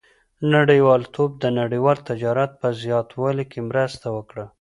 [0.55, 4.45] •نړیوالتوب د نړیوال تجارت په زیاتوالي کې مرسته وکړه.